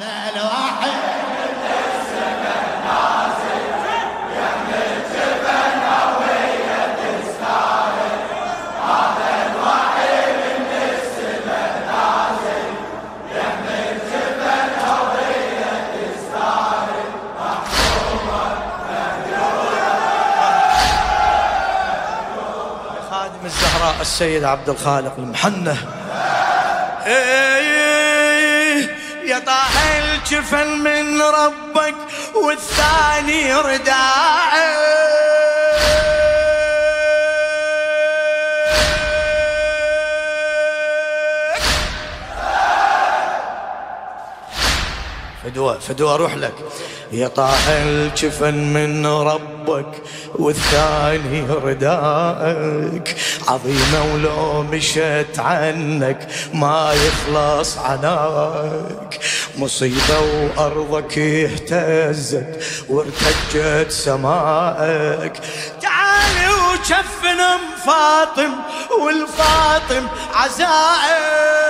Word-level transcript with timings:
الواحد 0.00 0.90
السيد 24.00 24.44
عبد 24.44 24.68
الخالق 24.68 25.12
المحنة. 25.18 25.95
الجفن 30.26 30.78
من 30.78 31.22
ربك 31.22 31.94
والثاني 32.34 33.54
رداعك 33.54 35.06
فدوى 45.44 45.80
فدوى 45.80 46.14
أروح 46.14 46.34
لك. 46.34 46.54
يا 47.12 47.28
طاح 47.28 47.68
الجفن 47.68 48.54
من 48.54 49.06
ربك 49.06 50.02
والثاني 50.34 51.46
ردائك 51.50 53.16
عظيمة 53.48 54.14
ولو 54.14 54.62
مشت 54.62 55.38
عنك 55.38 56.28
ما 56.54 56.92
يخلص 56.92 57.78
عناك. 57.78 59.15
مصيبة 59.58 60.20
وأرضك 60.20 61.18
اهتزت 61.18 62.62
وارتجت 62.88 63.90
سمائك 63.90 65.32
تعالي 65.82 66.48
وشفن 66.48 67.40
أم 67.40 67.60
فاطم 67.86 68.52
والفاطم 69.02 70.08
عزائك 70.34 71.66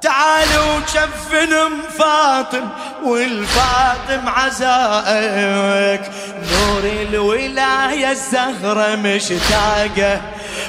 تعالوا 0.00 0.76
وشفن 0.76 1.52
أم 1.52 1.82
فاطم 1.98 2.68
والفاطم 3.04 4.28
عزائك. 4.28 6.00
نور 6.42 6.84
الولاية 6.84 8.10
الزهرة 8.10 8.96
مشتاقة 8.96 10.20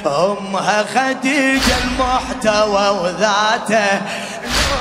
أمها 0.06 0.84
خديجة 0.94 1.74
المحتوى 1.84 2.88
وذاته. 2.88 4.00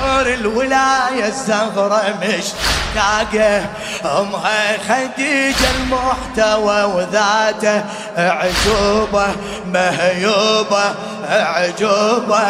نور 0.02 0.34
الولاية 0.34 1.28
الزهرة 1.28 2.16
مشتاقة 2.22 3.66
أمها 4.06 4.78
خديجة 4.90 5.68
المحتوى 5.80 6.84
وذاته. 6.84 7.84
عجوبة 8.18 9.28
مهيوبة 9.66 10.96
عجوبة 11.30 12.48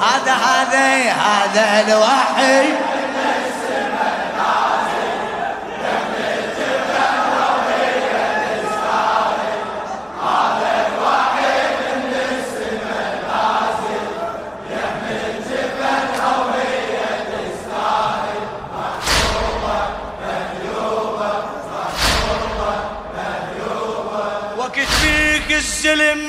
هذا 0.00 0.32
هذا 0.32 1.12
هذا 1.12 1.84
الوحي. 1.88 2.83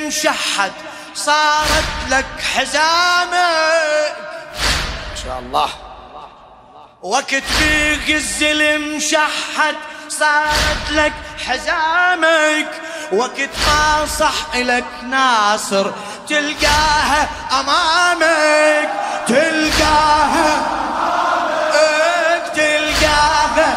الزلم 0.05 0.09
شحد 0.11 0.71
صارت 1.15 1.85
لك 2.09 2.25
حزامك. 2.55 4.15
ما 5.09 5.15
شاء 5.23 5.39
الله. 5.39 5.69
وقت 7.01 7.33
فيك 7.33 8.15
الزلم 8.15 8.99
شحد 8.99 9.75
صارت 10.09 10.91
لك 10.91 11.13
حزامك. 11.47 12.71
وقت 13.11 13.49
ما 13.67 14.05
صح 14.05 14.55
لك 14.55 14.85
ناصر 15.09 15.91
تلقاها 16.29 17.29
أمامك. 17.51 18.89
تلقاها 19.27 20.49
أمامك 21.75 22.51
تلقاها 22.55 23.69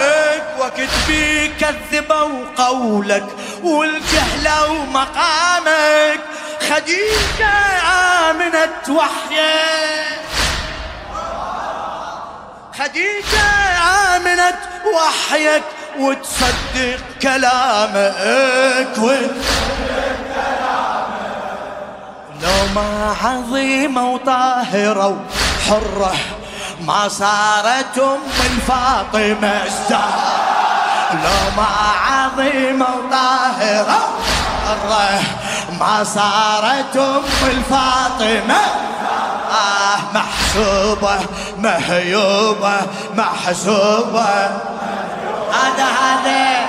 إيك 0.00 0.44
وقت 0.58 0.90
بيك 1.08 1.56
كذبوا 1.60 2.44
قولك 2.56 3.26
والجهلة 3.64 4.70
ومقامك. 4.70 6.20
خديجة 6.70 7.54
آمنت 8.30 8.88
وحيك 8.88 10.18
خديجة 12.78 13.46
آمنت 14.16 14.58
وحيك 14.94 15.62
وتصدق 15.98 17.00
كلامك. 17.22 18.14
وتصدق 18.98 19.34
كلامك 20.34 20.94
لو 22.42 22.66
ما 22.74 23.16
عظيمة 23.24 24.10
وطاهرة 24.10 25.08
وحرة 25.08 26.14
ما 26.80 27.08
صارت 27.08 27.98
أم 27.98 28.18
الفاطمة 28.46 29.64
الزهرة 29.64 30.44
لو 31.24 31.56
ما 31.56 31.66
عظيمة 32.06 32.86
وطاهرة 32.86 34.08
ما 35.80 36.04
صارت 36.04 36.96
أم 36.96 37.22
الفاطمة. 37.46 38.60
آه 39.50 39.98
محسوبة 40.14 41.18
مهيوبة 41.58 42.76
محسوبة. 43.16 44.46
هذا 45.52 45.86
هذا. 46.02 46.63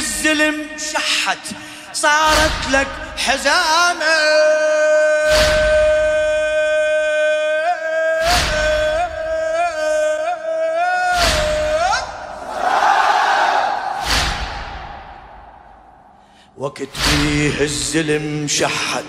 الزلم 0.00 0.66
شحت 0.92 1.44
صارت 1.92 2.68
لك 2.70 2.88
حزامة. 3.16 4.16
وقت 16.58 16.88
فيه 16.94 17.60
الزلم 17.60 18.48
شحت 18.48 19.04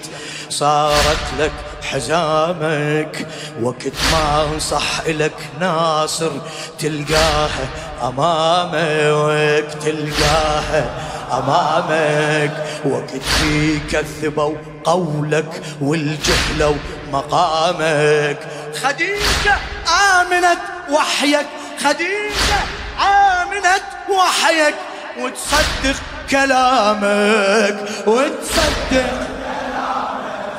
صارت 0.50 1.34
لك 1.40 1.71
حزامك 1.94 3.28
وقت 3.62 3.94
ما 4.12 4.60
صح 4.60 5.08
لك 5.08 5.34
ناصر 5.60 6.32
تلقاها 6.80 7.68
أمامك 8.04 9.66
تلقاها 9.86 10.90
أمامك. 11.32 12.52
وقت 12.86 13.24
فيه 13.24 13.80
كذبوا 13.92 14.56
قولك 14.84 15.62
والجهلوا 15.82 16.76
مقامك 17.14 18.38
خديجة 18.84 19.56
آمنت 19.88 20.60
وحيك 20.92 21.46
خديجة 21.84 22.60
آمنت 23.00 23.84
وحيك 24.10 24.76
وتصدق 25.20 26.02
كلامك 26.32 27.78
وتصدق 28.08 29.41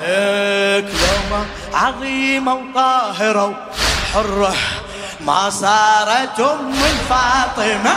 كلامك 0.03 0.91
لومة 0.91 1.47
عظيمة 1.75 2.55
وطاهرة 2.55 3.55
وحرة 4.15 4.55
ما 5.21 5.51
صارت 5.51 6.41
أم 6.41 6.71
الفاطمة. 6.71 7.97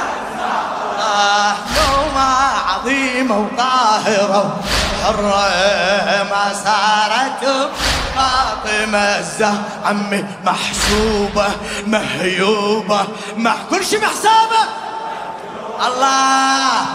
آه 0.99 1.53
لومة 1.75 2.35
عظيمة 2.69 3.39
وطاهرة 3.39 4.59
حرة 5.03 5.49
ما 6.29 6.53
صارت 6.53 7.69
فاطمة. 8.15 8.97
الزهر 8.97 9.63
عمي 9.85 10.25
محسوبة 10.45 11.47
مهيوبة. 11.87 13.07
مح 13.37 13.55
كل 13.69 13.85
شي 13.85 13.97
بحسابه 13.97 14.63
الله. 15.87 16.85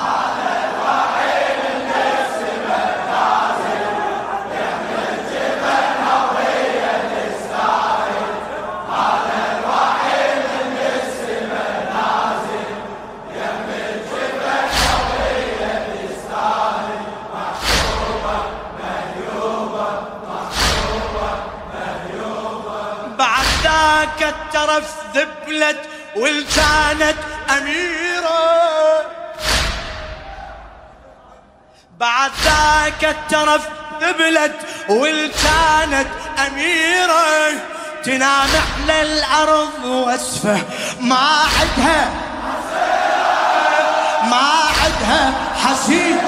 ذبلت 25.51 25.81
والكانت 26.17 27.17
أميرة. 27.59 28.51
بعد 31.99 32.31
ذاك 32.45 33.05
الترف 33.05 33.69
ذبلت 34.01 34.55
والكانت 34.89 36.09
أميرة. 36.47 37.53
تنام 38.05 38.49
على 38.83 39.03
الأرض 39.03 39.85
وأسفة. 39.85 40.59
ما 41.01 41.39
عدها. 41.61 42.11
ما 44.25 44.51
عدها 44.83 45.33
حسين. 45.65 46.19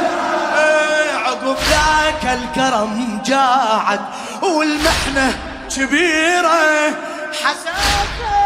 عقب 1.24 1.56
ذاك 1.70 2.38
الكرم 2.38 3.22
جاعت 3.26 4.00
والمحنة 4.42 5.38
كبيرة. 5.76 6.90
حسافة 7.32 8.41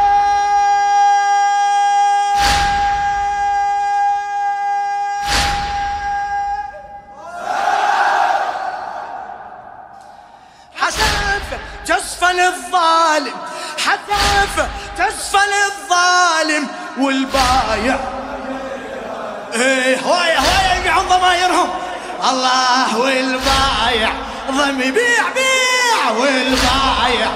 للظالم 13.19 13.33
حسافة 13.79 14.69
تصفى 14.99 15.39
للظالم 15.39 16.69
والبايع. 16.99 17.99
إيه 19.55 20.01
هواية 20.01 20.39
هواية 20.39 20.79
يبيعون 20.81 21.07
ضمايرهم. 21.09 21.69
الله 22.31 22.99
والبايع. 22.99 24.11
ضم 24.51 24.79
بيع 24.79 25.25
بيع 25.35 26.11
والبايع. 26.19 27.29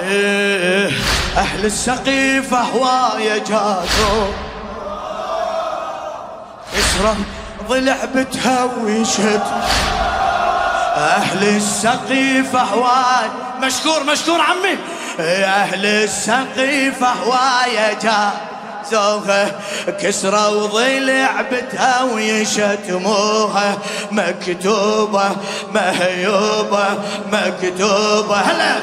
إيه 0.00 0.90
أهل 1.36 1.64
السقيفة 1.64 2.60
هواية 2.60 3.38
جاتوا 3.38 4.32
إسرة 6.78 7.16
ضلع 7.68 7.96
بتهوشت 8.14 9.42
أهل 11.00 11.56
السقيفة 11.56 12.62
هواي 12.62 13.30
مشكور 13.60 14.04
مشكور 14.04 14.40
عمي. 14.40 14.78
أهل 15.20 15.86
السقيفة 15.86 17.06
هواية 17.06 17.98
جاتوا 18.02 19.46
كسرة 20.00 20.48
وضلع 20.50 21.42
بتهويشت 21.52 22.90
موها 22.90 23.78
مكتوبة 24.10 25.30
مهيوبة 25.74 26.86
مكتوبة. 27.32 28.36
هلا. 28.36 28.74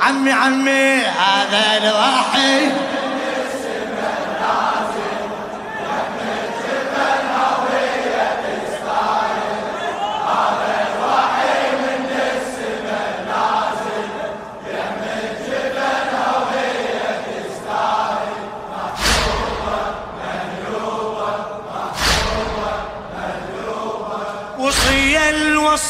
عمي 0.00 0.32
عمي 0.32 0.96
هذا 1.02 1.76
الوحي. 1.76 2.70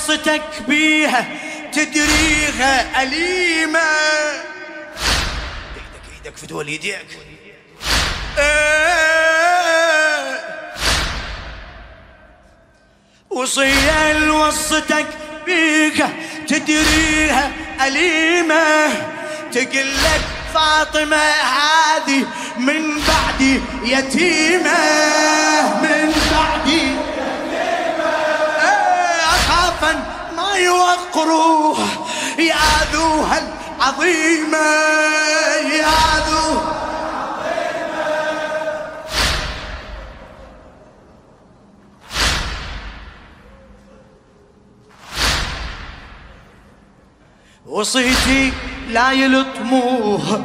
الوصتك 0.08 0.42
بيها 0.68 1.26
تدريها 1.72 3.02
أليمة. 3.02 3.78
إيدك 5.76 6.24
إيدك 6.24 6.36
في 6.36 6.46
دول 6.46 6.68
يديك. 6.68 7.06
إيه. 8.38 8.78
وصية 13.30 14.12
لوصتك 14.12 15.06
بيك 15.46 16.06
تدريها 16.48 17.52
أليمة. 17.86 18.88
تقلك 19.52 20.20
فاطمة 20.54 21.16
هذه 21.32 22.26
من 22.58 23.00
بعدي 23.08 23.60
يتيمة. 23.84 24.78
من 25.82 26.17
يوقروه 30.64 31.78
يا 32.38 32.54
ذوها 32.92 33.38
العظيمة 33.38 34.58
يا 35.78 35.98
ذو 36.28 36.60
وصيتي 47.66 48.52
لا 48.88 49.12
يلطموه. 49.12 50.44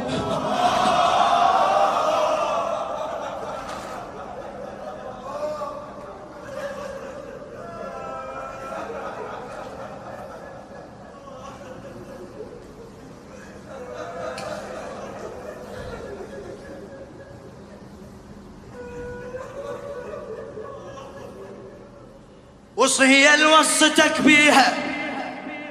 وصهي 22.84 23.34
الوصتك 23.34 24.20
بيها 24.20 24.74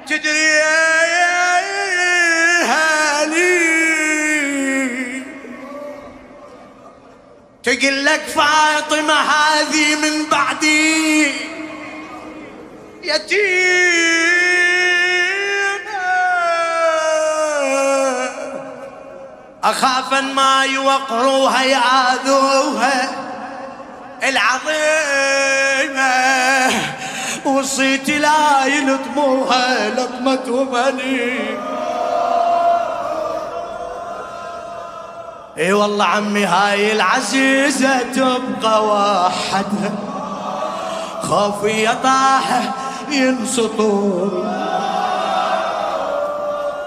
تدري 0.07 0.61
لي 3.25 3.63
تقول 7.63 8.05
لك 8.05 8.21
فاطمة 8.21 9.13
هذه 9.13 9.95
من 9.95 10.29
بعدي. 10.29 11.31
يتيمة 13.03 13.43
أخاف 19.63 20.13
ما 20.13 20.65
يوقروها 20.65 21.63
يعاذوها 21.63 23.11
العظيمة 24.23 25.72
وصيت 27.63 28.09
لا 28.09 28.65
يلطموها 28.65 29.89
لطمة 29.89 30.65
بني. 30.71 31.39
إي 35.57 35.73
والله 35.73 36.05
عمي 36.05 36.45
هاي 36.45 36.91
العزيزة 36.91 37.99
تبقى 38.15 38.85
وحدها 38.85 39.91
خوفي 41.21 41.85
يطاح 41.85 42.61
ينسطوا 43.11 44.29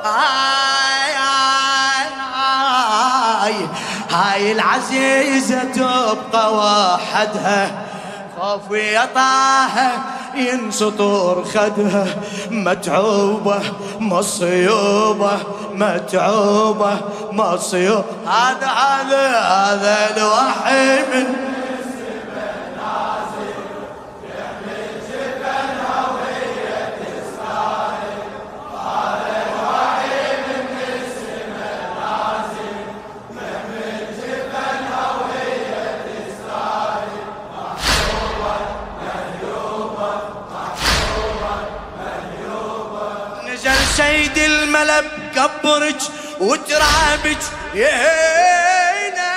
هاي 0.04 1.12
هاي 1.14 2.08
هاي 2.34 3.54
هاي 4.10 4.52
العزيزة 4.52 5.64
تبقى 5.64 6.54
وحدها 6.54 7.70
خوفي 8.40 8.96
يطاح 8.96 9.92
ينسطر 10.38 11.44
خدها 11.44 12.06
متعوبة 12.50 13.60
مصيوبة 14.00 15.38
متعوبة 15.74 17.00
مصيوبة. 17.32 18.04
هذا 18.26 18.66
هذا 18.66 19.38
هذا 19.38 19.96
الوحي 20.16 20.98
من 20.98 21.45
الملب 44.38 45.04
قبرج 45.36 46.00
وترابج. 46.40 47.42
يهينا 47.74 49.36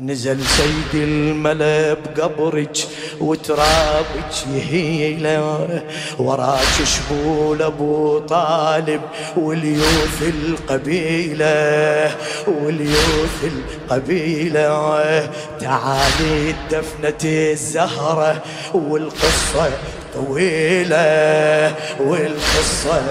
نزل 0.00 0.44
سيد 0.44 0.94
الملا 0.94 1.94
بقبرك 1.94 2.76
وترابك 3.20 4.34
يهيله 4.54 5.82
وراك 6.18 6.76
شبول 6.84 7.62
أبو 7.62 8.18
طالب 8.18 9.00
واليوث 9.36 10.22
القبيلة 10.22 12.16
واليوث 12.46 13.44
القبيلة. 13.44 15.30
تعالي 15.60 16.54
دفنة 16.70 17.24
الزهرة 17.24 18.42
والقصة 18.74 19.70
طويلة 20.14 21.74
والقصة 22.00 23.02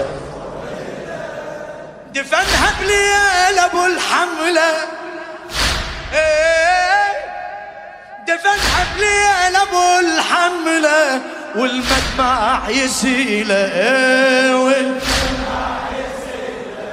دفنها 2.14 2.74
بليل 2.80 3.58
أبو 3.58 3.86
الحملة. 3.86 4.70
دفن 8.30 8.60
حبلي 8.76 9.58
أبو 9.62 9.98
الحملة 9.98 11.20
والمدمع 11.56 12.60
يسيله 12.68 13.70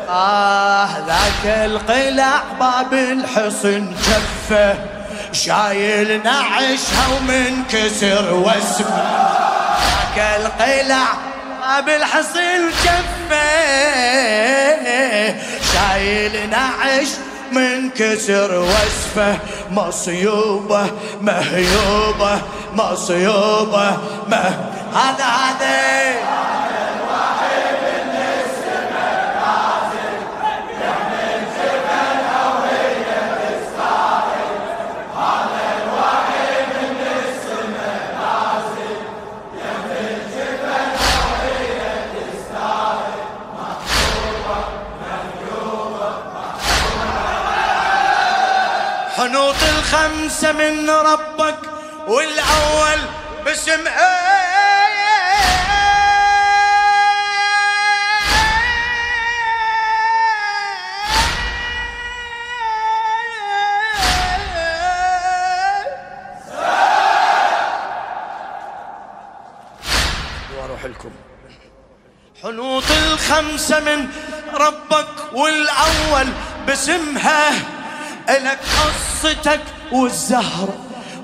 آه 0.10 0.90
ذاك 1.08 1.46
القلع 1.66 2.42
باب 2.60 2.94
الحصن 2.94 3.92
جفة. 3.92 4.76
شايل 5.32 6.24
نعشها 6.24 7.08
ومنكسر 7.18 8.34
واسمه 8.34 9.04
ذاك 10.16 10.40
القلع 10.40 11.06
باب 11.62 11.90
الحصن 11.90 12.70
جفة. 12.84 13.48
شايل 15.74 16.50
نعش 16.50 17.08
منكسر 17.52 18.60
وصفه 18.60 19.38
مصيوبة 19.72 20.86
مهيوبة 21.22 22.42
مصيوبة 22.74 23.98
مه 24.28 24.72
هذا 24.94 25.26
هذا. 25.26 26.57
حنوط 49.28 49.56
الخمسة 49.78 50.52
من 50.52 50.90
ربك 50.90 51.58
والأول 52.08 53.00
باسم 53.46 53.88
وأروح 70.58 70.86
لكم. 70.86 71.12
حنوط 72.44 72.92
الخمسة 72.92 73.80
من 73.80 74.10
ربك 74.54 75.34
والأول 75.34 76.28
باسمها. 76.68 77.52
إلك 78.30 78.60
قصتك 79.24 79.60
والزهر 79.92 80.70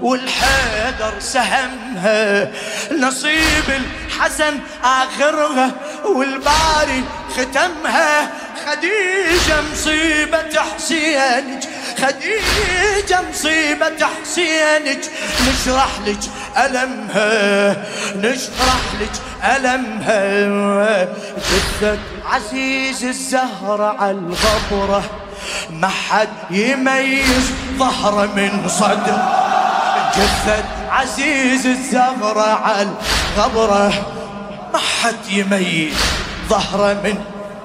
والحيدر 0.02 1.14
سهمها 1.20 2.52
نصيب 2.92 3.70
الحسن 3.70 4.60
آخرها 4.84 5.72
والباري 6.06 7.04
ختمها. 7.38 8.30
خديجة 8.66 9.62
مصيبة 9.72 10.62
حسينك 10.76 11.64
خديجة 11.98 13.22
مصيبة 13.30 14.08
حسينك 14.22 15.02
نشرح 15.48 15.90
لك 16.06 16.20
ألمها 16.58 17.86
نشرح 18.16 18.82
لك 19.02 19.12
ألمها. 19.56 21.08
جثة 21.38 21.98
عزيز 22.26 23.04
الزهرة 23.04 23.96
على 24.00 24.12
الغبرة. 24.18 25.23
ما 25.72 25.88
حد 25.88 26.30
يميز 26.50 27.52
ظهره 27.78 28.26
من 28.36 28.70
صدر 28.70 29.18
جثة 30.16 30.64
عزيز 30.90 31.66
الزهرة 31.66 32.50
على 32.66 32.88
الغبرة 33.38 33.94
ما 34.74 34.80
حد 34.80 35.28
يميز 35.30 35.98
ظهره 36.50 36.94
من 37.04 37.18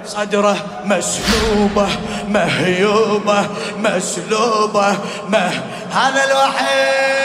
صدره. 0.07 0.57
مسلوبة 0.85 1.89
مهيوبة 2.29 3.47
مسلوبة 3.79 4.97
مه 5.29 5.51
هذا 5.93 6.25
الوحيد. 6.25 7.18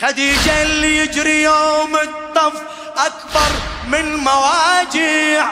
خديجة 0.00 0.62
اللي 0.62 0.98
يجري 0.98 1.42
يوم 1.42 1.96
الطف 1.96 2.52
أكبر 2.96 3.50
من 3.88 4.16
مواجع 4.16 5.46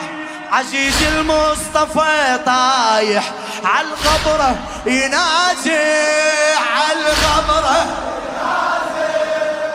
عزيز 0.53 1.03
المصطفى 1.03 2.39
طايح 2.47 3.25
عالغبرة 3.65 4.57
ينازع 4.87 6.61
عالغبرة 6.77 7.87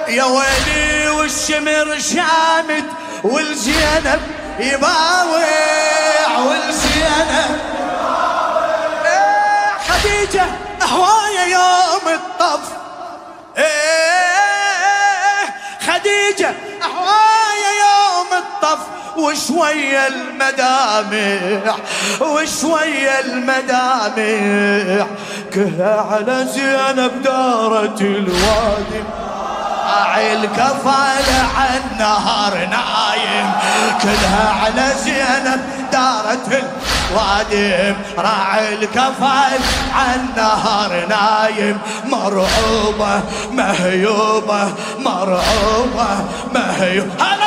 يا 0.08 0.24
ويلي 0.24 1.10
والشمر 1.10 2.00
شامت 2.00 2.86
والزينب 3.24 4.22
يباوع 4.60 6.38
والزينب 6.46 7.60
إيه 9.06 9.78
خديجة 9.90 10.46
هواية 10.84 11.54
يوم 11.54 12.14
الطف. 12.14 12.70
إيه 13.58 14.37
خديجة 15.88 16.54
هواية 16.84 17.72
يوم 17.84 18.32
الطف 18.38 18.80
وشوية 19.18 20.08
المدامع 20.08 21.76
وشوية 22.20 23.20
المدامع. 23.20 25.08
كلها 25.54 26.02
على 26.12 26.48
زينب 26.54 27.22
دارت 27.24 28.02
الوادي. 28.02 29.04
راعي 29.88 30.34
الكفال 30.34 31.26
عن 31.58 31.82
نهار 32.00 32.54
نايم. 32.54 33.52
كلها 34.02 34.54
على 34.64 34.94
زينب 35.04 35.62
دارت 35.92 36.64
الوادم 37.12 37.96
راعي 38.18 38.74
الكفال 38.74 39.60
عن 39.94 40.28
نهار 40.36 41.08
نايم 41.10 41.78
مرعوبة 42.06 43.22
مهيوبة 43.52 44.74
مرعوبة 45.00 46.26
مهيوبة 46.56 47.14
هذا 47.20 47.46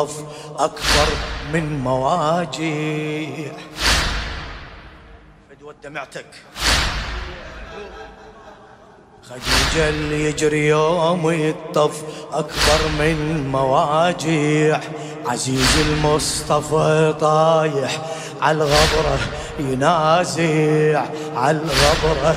الطف 0.00 0.24
أكبر 0.58 1.08
من 1.52 1.80
مواجع 1.80 3.52
فدوى 5.50 5.74
دمعتك 5.82 6.26
خديجة 9.22 9.88
اللي 9.88 10.24
يجري 10.24 10.66
يوم 10.68 11.30
الطف 11.30 12.02
أكبر 12.32 12.88
من 12.98 13.48
مواجع 13.52 14.80
عزيز 15.26 15.78
المصطفى 15.88 17.14
طايح 17.20 18.00
على 18.40 18.56
الغبرة 18.56 19.18
ينازع 19.58 21.04
على 21.34 21.58
الغبرة. 21.58 22.36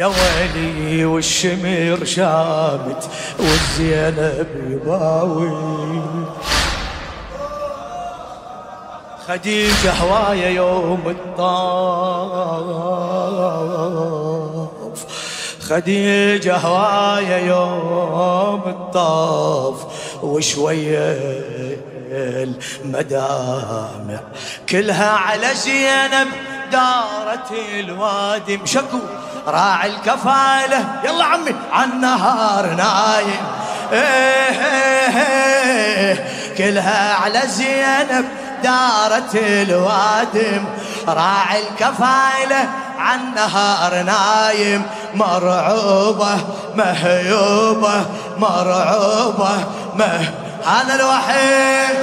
يا 0.00 0.06
ويلي 0.06 1.04
والشمر 1.04 2.04
شامت 2.04 3.08
والزينب 3.38 4.48
يباوي. 4.70 5.52
خديجة 9.28 9.92
هواية 9.92 10.46
يوم 10.46 11.02
الطاف. 11.06 11.50
خديجة 15.60 16.56
هواية 16.56 17.36
يوم 17.46 18.62
الطاف. 18.66 19.76
وشوية 20.22 21.18
المدامع 22.84 24.20
كلها 24.68 25.10
على 25.10 25.54
زينب 25.54 26.28
دارت 26.72 27.50
الوادي. 27.78 28.56
مشكو. 28.56 28.98
راعي 29.46 29.90
الكفالة. 29.90 30.84
يلا 31.04 31.24
عمي 31.24 31.54
عالنهار 31.72 32.66
نايم. 32.66 33.40
إيه 33.92 34.60
إيه 34.60 35.18
إيه 35.18 36.24
كلها 36.58 37.14
على 37.14 37.40
زينب 37.46 38.24
دارت 38.62 39.34
الوادم. 39.34 40.64
راعي 41.08 41.62
الكفايلة 41.68 42.68
عالنهار 42.98 44.02
نايم. 44.02 44.82
مرعوبة 45.14 46.38
مهيوبة 46.74 48.06
مرعوبة 48.38 49.50
مه. 49.94 50.30
هذا 50.66 50.94
الوحيد. 50.94 51.99